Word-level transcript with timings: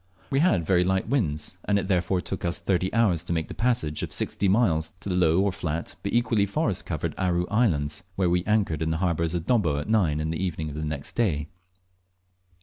We 0.31 0.39
had 0.39 0.65
very 0.65 0.83
light 0.83 1.07
winds, 1.07 1.59
and 1.65 1.77
it 1.77 1.87
therefore 1.87 2.21
took 2.21 2.43
us 2.43 2.59
thirty 2.59 2.91
hours 2.91 3.23
to 3.25 3.33
make 3.33 3.49
the 3.49 3.53
passage 3.53 4.01
of 4.01 4.11
sixty 4.11 4.47
miles 4.47 4.95
to 5.01 5.09
the 5.09 5.15
low, 5.15 5.41
or 5.41 5.51
flat, 5.51 5.95
but 6.01 6.11
equally 6.11 6.47
forest 6.47 6.87
covered 6.87 7.13
Aru 7.19 7.45
Islands, 7.51 8.01
where 8.15 8.27
we 8.27 8.43
anchored 8.45 8.81
in 8.81 8.89
the 8.89 8.97
harbour 8.97 9.25
of 9.25 9.45
Dobbo 9.45 9.77
at 9.77 9.87
nine 9.89 10.19
in 10.19 10.31
the 10.31 10.43
evening 10.43 10.69
of 10.69 10.75
the 10.75 10.83
next 10.85 11.13
day. 11.15 11.49